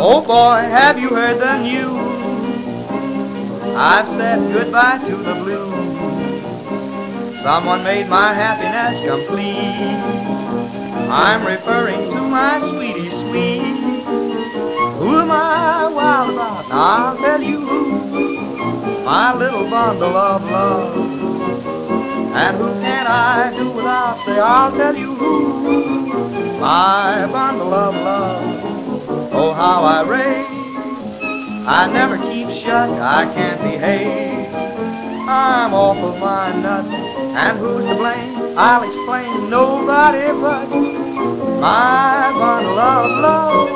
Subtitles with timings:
[0.00, 1.90] Oh, boy, have you heard the news?
[3.74, 5.74] I've said goodbye to the blues.
[7.42, 9.98] Someone made my happiness complete.
[11.10, 13.74] I'm referring to my sweetie sweet.
[15.02, 16.70] Who am I wild about?
[16.70, 19.04] I'll tell you who.
[19.04, 20.96] My little bundle of love.
[22.36, 24.24] And who can I do without?
[24.24, 26.60] Say, I'll tell you who.
[26.60, 28.57] My bundle of love.
[29.40, 30.46] Oh, how I rave.
[31.64, 34.52] I never keep shut, I can't behave.
[35.28, 38.58] I'm off of my nut, and who's to blame?
[38.58, 40.66] I'll explain, nobody but
[41.60, 43.68] my bundle of love.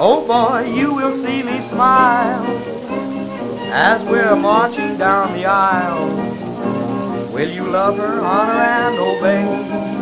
[0.00, 2.42] Oh boy, you will see me smile
[3.70, 6.08] as we're marching down the aisle.
[7.34, 10.01] Will you love her, honor, and obey?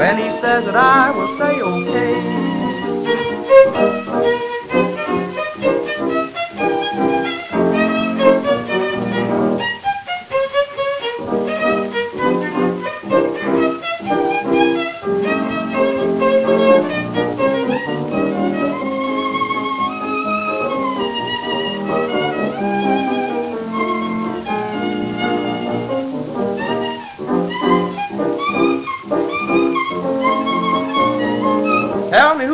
[0.00, 2.19] When he says that I will say okay.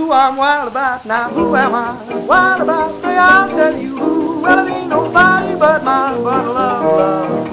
[0.06, 1.28] who I'm wild about now.
[1.30, 2.14] Who am I?
[2.26, 3.02] Wild about?
[3.02, 4.40] Say, I'll tell you who.
[4.40, 7.46] Well, it ain't nobody but my but love, love.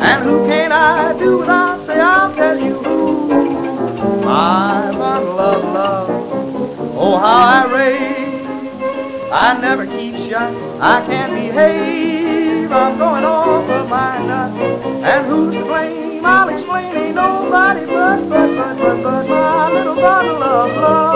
[0.00, 1.84] And who can I do without?
[1.84, 3.26] Say, I'll tell you who.
[4.24, 6.10] My but love, love.
[6.96, 9.32] Oh, how I rave.
[9.32, 10.54] I never keep shut.
[10.80, 12.70] I can't behave.
[12.70, 14.52] I'm going off of my nut.
[15.02, 16.24] And who's to blame?
[16.24, 16.94] I'll explain.
[16.94, 21.11] Ain't nobody but, but, but, but, but my little bottle of love.